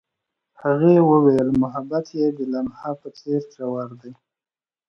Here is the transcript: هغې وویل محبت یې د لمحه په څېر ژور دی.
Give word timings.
هغې 0.61 0.95
وویل 1.09 1.49
محبت 1.61 2.05
یې 2.19 2.27
د 2.37 2.39
لمحه 2.51 2.91
په 3.01 3.07
څېر 3.17 3.41
ژور 3.55 3.89
دی. 4.01 4.13